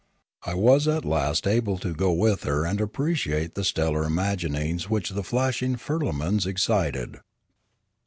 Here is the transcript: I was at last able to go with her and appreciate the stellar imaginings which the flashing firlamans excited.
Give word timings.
I 0.41 0.55
was 0.55 0.87
at 0.87 1.05
last 1.05 1.45
able 1.45 1.77
to 1.77 1.93
go 1.93 2.11
with 2.11 2.41
her 2.41 2.65
and 2.65 2.81
appreciate 2.81 3.53
the 3.53 3.63
stellar 3.63 4.03
imaginings 4.03 4.89
which 4.89 5.11
the 5.11 5.21
flashing 5.21 5.75
firlamans 5.75 6.47
excited. 6.47 7.17